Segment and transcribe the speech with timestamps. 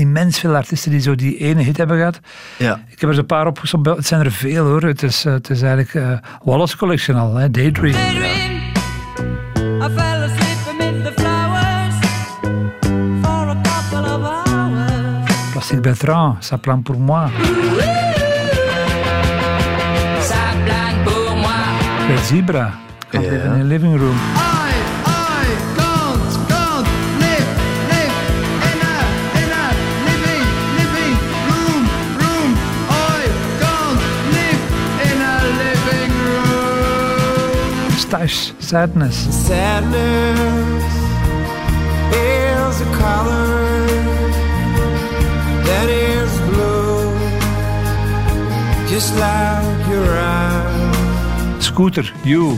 [0.00, 2.20] immens veel artiesten die zo die ene hit hebben gehad.
[2.56, 2.80] Ja.
[2.88, 3.86] Ik heb er zo'n paar opgezocht.
[3.86, 4.82] Het zijn er veel hoor.
[4.82, 6.12] Het is, eh, het is eigenlijk eh,
[6.44, 7.50] Wallace Collection al, hè?
[7.50, 7.92] Daydream.
[7.92, 8.50] Daydream.
[9.82, 11.94] I fell asleep amid the flowers
[13.22, 15.50] for a couple of hours.
[15.52, 17.30] Plastic Bertrand, Ça prend pour moi.
[20.20, 22.18] Ça plane pour moi.
[22.24, 22.72] Zebra,
[23.10, 23.20] Ja.
[23.20, 24.16] In a Living Room.
[38.10, 39.46] Sadness.
[39.46, 39.94] Sadness
[42.12, 43.86] is a color
[45.64, 47.14] that is blue,
[48.88, 51.64] just like your eyes.
[51.64, 52.56] Scooter, You.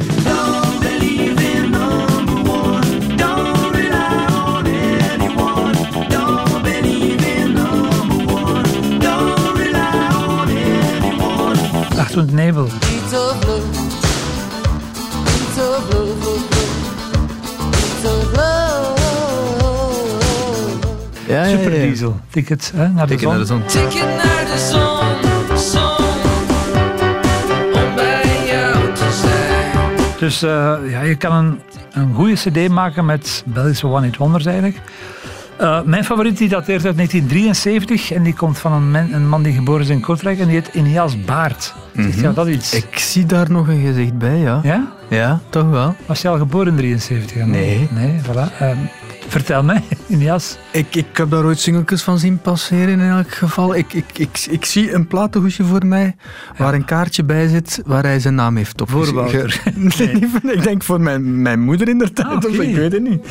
[12.13, 12.67] Achtung Nebel.
[12.67, 13.62] Beats of blue.
[13.62, 13.62] Beats
[21.59, 22.21] Superdiesel.
[22.31, 23.63] Tickets hè, naar de Ticket naar de zon.
[23.67, 26.07] Ticket naar de zon, zon.
[27.83, 29.97] Om bij jou te zijn.
[30.19, 31.59] Dus eh, ja, je kan een,
[31.93, 34.77] een goede cd maken met Belgische one-hit wonders eigenlijk.
[35.57, 39.43] Eh, mijn favoriet die dateert uit 1973 en die komt van een, men- een man
[39.43, 41.75] die geboren is in Kortrijk en die heet Inias Baart.
[41.97, 42.75] Zegt jou dat iets?
[42.75, 44.61] Ik zie daar nog een gezicht bij, ja.
[44.63, 44.93] Ja?
[45.09, 45.95] Ja, toch wel.
[46.07, 47.37] Was je al geboren in 73?
[47.39, 47.47] hè?
[47.47, 47.89] Nee.
[47.91, 48.59] Nee, voilà.
[48.59, 48.77] Ehm,
[49.33, 50.57] vertel mij, Inias.
[50.71, 53.75] Ik, ik heb daar ooit singeltjes van zien passeren in elk geval.
[53.77, 56.17] Ik, ik, ik, ik zie een platenhoesje voor mij
[56.57, 58.91] waar een kaartje bij zit waar hij zijn naam heeft op.
[58.91, 59.63] Voor Wouter.
[60.43, 62.29] Nee, ik denk voor mijn, mijn moeder in de tijd.
[62.29, 63.27] Ah, of ik weet het niet.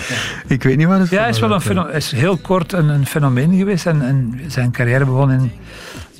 [0.47, 2.73] Ik weet niet waar het Ja, hij is, wel een feno- hij is heel kort
[2.73, 5.51] een, een fenomeen geweest en, en zijn carrière begon in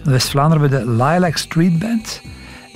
[0.04, 2.22] West-Vlaanderen bij de Lilac Street Band.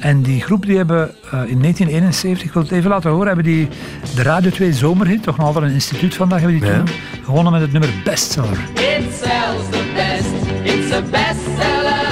[0.06, 3.46] En die groep die hebben eh, in 1971, ik wil het even laten horen, hebben
[3.46, 3.68] die
[4.16, 6.78] de Radio 2 Zomerhit, toch nog altijd een instituut vandaag, hebben die Ja.
[6.78, 6.88] toen
[7.24, 8.58] gewonnen met het nummer Bestseller.
[8.74, 10.34] It sells the best.
[10.64, 12.04] It's a bestseller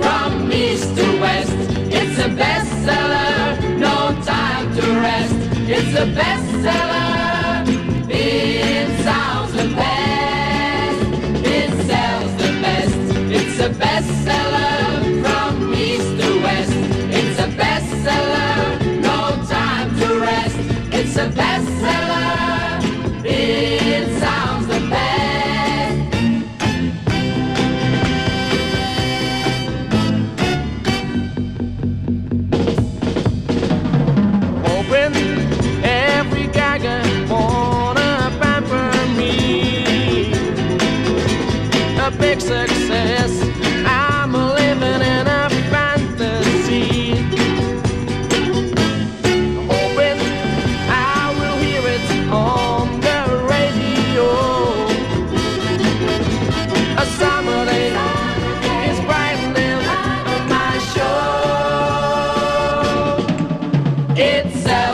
[0.00, 1.52] from east to west.
[1.88, 5.34] It's a bestseller, no time to rest.
[5.66, 7.08] It's a bestseller.
[8.06, 11.00] It sounds the best.
[11.56, 12.98] It sells the best.
[13.30, 14.49] It's a bestseller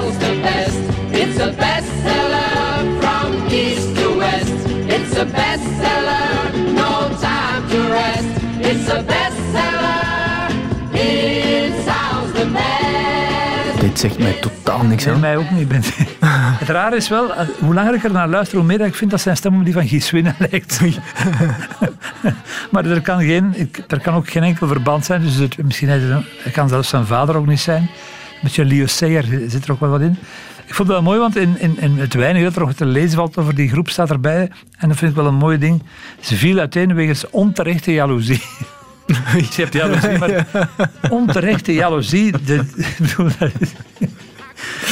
[0.07, 0.79] sells the best.
[1.13, 4.53] It's a bestseller from east to west.
[4.89, 8.29] It's a bestseller, no time to rest.
[8.61, 10.51] It's a bestseller.
[10.93, 13.81] It sounds the best.
[13.81, 15.21] Dit zegt mij totaal niks Nee, aan.
[15.21, 15.61] mij ook niet.
[15.61, 15.83] Ik Ben...
[16.63, 19.11] het rare is wel, eh, hoe langer ik er naar luister, hoe meer ik vind
[19.11, 20.81] dat zijn stem op die van Guy Swinne lijkt.
[22.71, 25.21] maar er kan, geen, er kan ook geen enkel verband zijn.
[25.21, 27.91] Dus het, misschien hij kan zelfs zijn vader ook niet zijn.
[28.43, 30.17] Een beetje Sayer zit er ook wel wat in.
[30.67, 32.87] Ik vond het wel mooi, want in, in, in het weinige dat er nog te
[32.87, 34.51] lezen valt over die groep staat erbij.
[34.79, 35.83] En dat vind ik wel een mooi ding.
[36.21, 38.43] Ze viel uiteen wegens onterechte jaloezie.
[39.55, 40.47] Je hebt jaloezie, maar
[41.11, 42.33] onterechte jaloezie.
[42.45, 43.73] De, ik bedoel, dat is-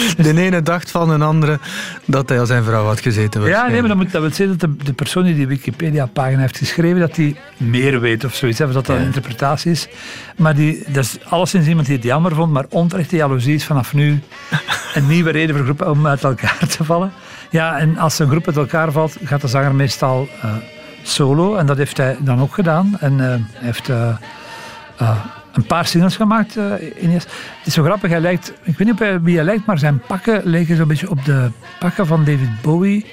[0.17, 1.58] De ene dacht van een andere
[2.05, 3.43] dat hij al zijn vrouw had gezeten.
[3.43, 6.41] Ja, nee, maar dat, moet, dat wil zeggen dat de, de persoon die die Wikipedia-pagina
[6.41, 9.88] heeft geschreven, dat die meer weet of zoiets, hè, of dat dat een interpretatie is.
[10.37, 13.94] Maar die, dat is alleszins iemand die het jammer vond, maar onterechte jaloezie is vanaf
[13.94, 14.20] nu
[14.94, 17.12] een nieuwe reden voor groepen om uit elkaar te vallen.
[17.50, 20.55] Ja, en als een groep uit elkaar valt, gaat de zanger meestal eh,
[21.02, 21.56] solo.
[21.56, 22.96] En dat heeft hij dan ook gedaan.
[23.00, 23.88] En hij heeft...
[23.88, 24.17] eh,
[25.55, 26.56] een paar singles gemaakt.
[26.56, 27.23] eh Inias.
[27.25, 29.99] Het is zo grappig, hij lijkt, ik weet niet op wie hij lijkt, maar zijn
[30.06, 33.06] pakken lijken zo'n beetje op de pakken van David Bowie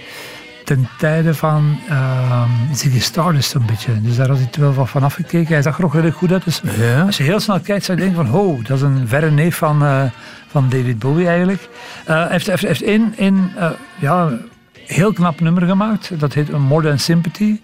[0.66, 2.44] ten tijde van uh,
[2.74, 4.02] Ziggy Stardust een beetje.
[4.02, 5.54] Dus daar had hij wel wat van afgekeken.
[5.54, 6.44] Hij zag er ook redelijk goed uit.
[6.44, 7.02] Dus Ja.
[7.02, 9.56] als je heel snel kijkt, zou je denken van, oh, dat is een verre neef
[9.56, 10.04] van, eh,
[10.48, 11.70] van David Bowie eigenlijk.
[12.06, 13.52] Eh, hij heeft, heeft, heeft één, één
[14.00, 14.30] ja,
[14.74, 16.20] heel knap nummer gemaakt.
[16.20, 17.60] Dat heet More Than Sympathy.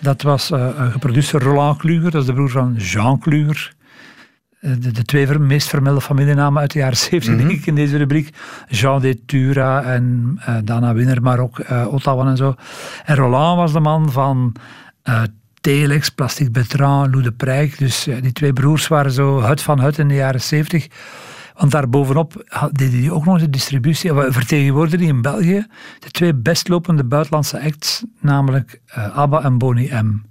[0.00, 3.72] Dat was een geproduceerd door Roland Kluger, dat is de broer van Jean Kluger.
[4.60, 7.96] Eh, De, de twee meest vermelde familienamen uit de jaren 70 denk ik in deze
[7.96, 8.34] rubriek.
[8.68, 12.54] Jean de Tura en eh, Dana Winner, maar ook eh, Ottawa en zo.
[13.04, 14.54] En Roland was de man van
[15.02, 15.22] eh,
[15.60, 17.78] Telex, Plastic Bertrand, Lou de Prijk.
[17.78, 20.88] Dus die twee broers waren zo hut van hut in de jaren 70.
[21.54, 24.14] Want daarbovenop deden die ook nog de distributie.
[24.14, 25.66] We vertegenwoordigden die in België
[25.98, 28.80] de twee bestlopende buitenlandse acts, namelijk
[29.14, 30.29] ABBA en Boney M.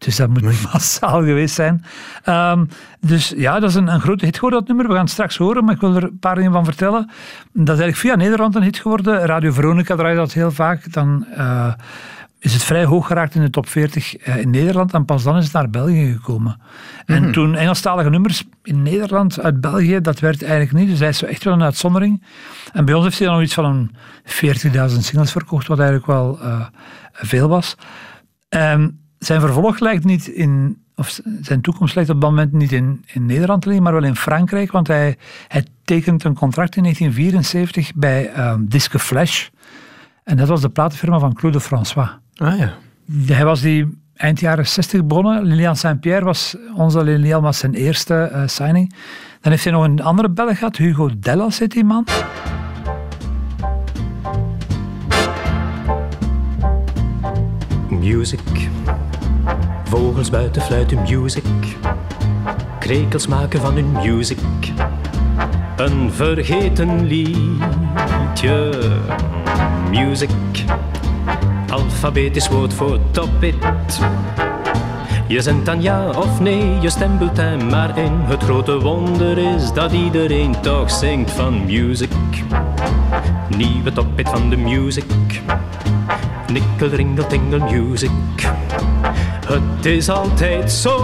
[0.00, 0.42] Dus dat moet
[0.72, 1.84] massaal geweest zijn.
[2.24, 2.64] Ehm,
[3.00, 4.86] dus ja, dat is een, een grote hit geworden, dat nummer.
[4.86, 7.10] We gaan het straks horen, maar ik wil er een paar dingen van vertellen.
[7.52, 9.26] Dat is eigenlijk via Nederland een hit geworden.
[9.26, 10.92] Radio Veronica draait dat heel vaak.
[10.92, 11.72] Dan eh,
[12.38, 14.94] is het vrij hoog geraakt in de top 40 eh, in Nederland.
[14.94, 16.60] En pas dan is het naar België gekomen.
[17.06, 20.88] En toen Engelstalige nummers in Nederland uit België, dat werd eigenlijk niet.
[20.88, 22.22] Dus hij is echt wel een uitzondering.
[22.72, 23.90] En bij ons heeft hij dan nog iets van een
[24.90, 26.66] 40.000 singles verkocht, wat eigenlijk wel eh,
[27.12, 27.76] veel was.
[28.48, 28.88] Ehm,
[29.20, 33.26] zijn vervolg lijkt niet in, of zijn toekomst lijkt op dat moment niet in, in
[33.26, 35.16] Nederland alleen, maar wel in Frankrijk, want hij,
[35.48, 39.48] hij tekent een contract in 1974 bij ehm Disque Flash.
[40.24, 42.08] En dat was de platenfirma van Claude François.
[42.34, 42.74] Ah ja.
[43.26, 45.42] Hij was die eind jaren 60 begonnen.
[45.42, 48.94] Lilian Saint-Pierre was onze Lilian was zijn eerste eh, signing.
[49.40, 52.04] Dan heeft hij nog een andere Belg gehad, Hugo Dellas heet die man.
[57.88, 58.40] Music.
[59.90, 61.44] Vogels buiten fluiten music.
[62.78, 64.38] Krekels maken van hun music.
[65.76, 68.78] Een vergeten liedje.
[69.90, 70.30] Music.
[71.68, 73.54] Alfabetisch woord voor top it.
[75.26, 78.12] Je zendt dan ja of nee, je stempelt hem maar in.
[78.12, 82.12] Het grote wonder is dat iedereen toch zingt van music.
[83.56, 85.40] Nieuwe tophit van de music.
[86.52, 88.10] Nikkel, ringel, tingel, music.
[89.50, 90.94] Het is altijd zo.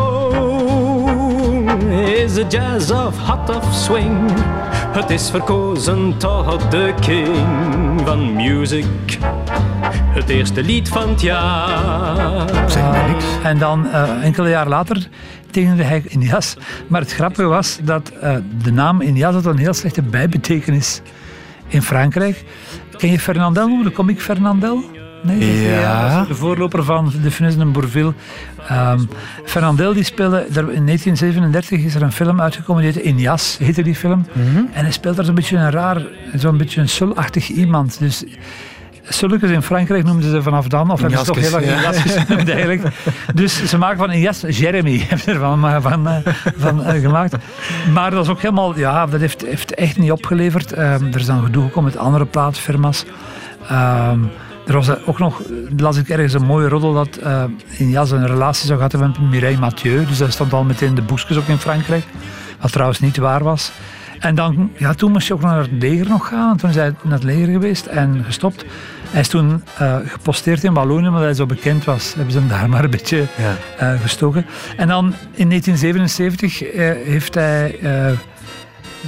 [2.04, 4.31] Is het jazz of hot of swing?
[4.70, 8.84] Het is verkozen tot de king van music.
[9.90, 12.70] Het eerste lied van het jaar.
[12.70, 13.25] Zeg niks.
[13.43, 15.08] En dan eh, enkele jaar later
[15.50, 16.56] tekende hij Inias.
[16.87, 21.00] Maar het grappige was dat eh, de naam Inias had een heel slechte bijbetekenis
[21.69, 22.44] in Frankrijk.
[22.96, 24.95] Ken je Fernandel de comic Fernandel?
[25.26, 26.25] Nee, Ja.
[26.25, 28.12] de voorloper van de Funes en Bourville.
[28.69, 29.00] Ehm
[29.44, 33.94] Fernandel die speelde, in 1937 is er een film uitgekomen, die heette Inias, heette die
[33.94, 34.26] film.
[34.73, 36.02] En hij speelt daar zo'n beetje een raar,
[36.34, 37.99] zo'n beetje een sulachtig iemand.
[37.99, 38.25] Dus
[39.08, 42.23] Sulkes in Frankrijk noemden ze vanaf dan, of hebben ze toch heel lang Injaskes, Injaskes
[42.26, 42.82] genoemd eigenlijk.
[43.34, 46.17] Dus ze maken van Injas Jeremy, hebben ze er van, maar van, eh,
[46.56, 47.37] van eh, gemaakt.
[47.93, 50.73] Maar dat is ook helemaal, ja, dat heeft, heeft echt niet opgeleverd.
[50.73, 53.05] Ehm, er is dan gedoe gekomen met andere plaatfirma's.
[53.69, 54.19] Ehm,
[54.66, 55.42] er was eh, ook nog,
[55.76, 57.44] las ik ergens een mooie roddel dat eh
[57.78, 60.06] Injas een relatie zou gehad hebben met Mireille Mathieu.
[60.06, 62.04] Dus dat stond al meteen in de boekjes ook in Frankrijk.
[62.60, 63.73] Wat trouwens niet waar was.
[64.18, 66.50] En dan, ja, toen moest je ook naar het leger nog gaan.
[66.50, 68.64] En toen is hij naar het leger geweest en gestopt.
[69.11, 72.14] Hij is toen eh, geposteerd in Wallonië, omdat hij zo bekend was.
[72.14, 73.56] Hebben ze hem daar maar een beetje Ja.
[73.92, 74.46] eh, gestoken.
[74.76, 78.12] En dan in 1977 eh, heeft hij eh,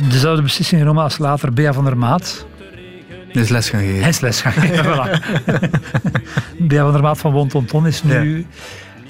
[0.09, 2.47] dezelfde beslissing genomen als later Bea van der Maat.
[3.33, 4.01] Dus les gaan geven.
[4.01, 4.85] Hij is les gaan geven.
[4.85, 5.11] voilà.
[6.69, 8.47] Van der Maat van Wontonton is nu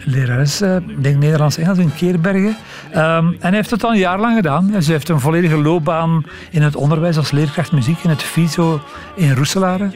[0.04, 2.56] lerares, eh, ik denk Nederlands-Engels in Keerbergen.
[2.92, 4.70] Ehm, en hij heeft het al een jaar lang gedaan.
[4.70, 8.80] Dus hij heeft een volledige loopbaan in het onderwijs als leerkracht muziek in het FISO
[9.14, 9.90] in Roeselare.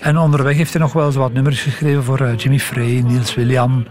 [0.00, 3.34] En onderweg heeft hij nog wel eens wat nummers geschreven voor eh, Jimmy Frey, Niels
[3.34, 3.86] William,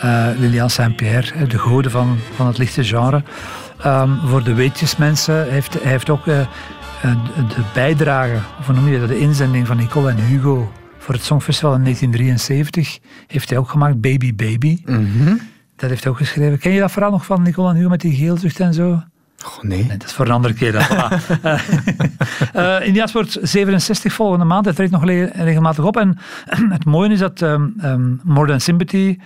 [0.00, 3.22] eh, Lilian Saint-Pierre, de goden van, van het lichte genre.
[3.82, 6.24] Ehm, voor de weetjesmensen heeft hij heeft ook
[7.14, 11.24] de, de bijdrage, of noem je dat, de inzending van Nicole en Hugo voor het
[11.24, 14.78] Songfestival in 1973 heeft hij ook gemaakt, Baby Baby.
[15.76, 16.58] Dat heeft hij ook geschreven.
[16.58, 19.02] Ken je dat verhaal nog van Nicole en Hugo met die geelzucht en zo?
[19.42, 19.78] Goh, nee.
[19.78, 20.72] Nee, dat is voor een andere keer.
[20.72, 20.82] Dan.
[20.82, 21.42] Voilà.
[22.52, 24.64] Eh, eh, Indiaas wordt 67 volgende maand.
[24.64, 25.96] Hij treedt nog le- regelmatig op.
[25.96, 26.18] En
[26.76, 29.18] het mooie is dat ehm, ehm, More Than Sympathy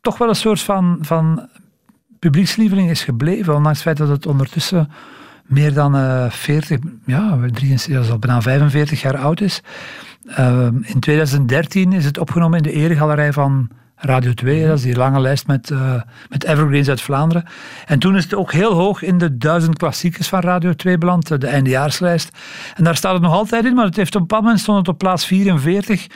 [0.00, 1.48] toch wel een soort van, van
[2.18, 3.54] publiekslieveling is gebleven.
[3.54, 4.90] Ondanks het feit dat het ondertussen
[5.46, 9.62] meer dan eh 40, ja, 73, dat is al bijna 45 jaar oud is.
[10.26, 14.96] Ehm, in 2013 is het opgenomen in de eregalerij van Radio 2, dat is die
[14.96, 17.44] lange lijst met, eh, met evergreens uit Vlaanderen.
[17.86, 21.30] En toen is het ook heel hoog in de duizend klassiekers van Radio 2 beland,
[21.30, 22.38] eh, de eindejaarslijst.
[22.74, 24.78] En daar staat het nog altijd in, maar het heeft op een bepaald moment stond
[24.78, 26.06] het op plaats 44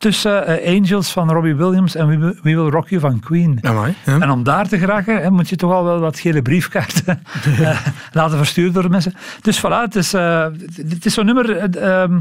[0.00, 3.58] tussen eh, Angels van Robbie Williams en We Will, We Will Rock You van Queen.
[3.62, 4.20] Amai, ja.
[4.20, 7.22] En om daar te geraken, hè, moet je toch al wel wat gele briefkaarten
[7.60, 9.14] eh, laten versturen door de mensen.
[9.40, 11.56] Dus voilà, het is, eh, het is zo'n nummer...
[11.56, 12.20] eh, ehm,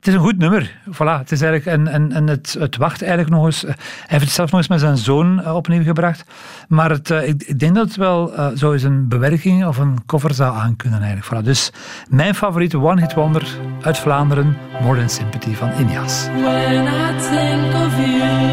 [0.00, 0.76] het is een goed nummer.
[0.86, 3.60] Voilà, het is eigenlijk, en en, en het, het wacht eigenlijk nog eens.
[3.60, 3.74] Hij
[4.06, 6.24] heeft het nog eens met zijn zoon eh, opnieuw gebracht.
[6.68, 9.78] Maar het, eh, ik, ik denk dat het wel eh, zo eens een bewerking of
[9.78, 11.42] een cover zou aankunnen eigenlijk.
[11.42, 11.44] Voilà.
[11.44, 11.72] Dus
[12.08, 13.48] mijn favoriete One Hit Wonder
[13.80, 16.24] uit Vlaanderen, More Than Sympathy van Injas.
[16.24, 18.50] When I think of you,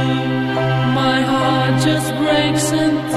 [0.94, 3.16] my heart just breaks in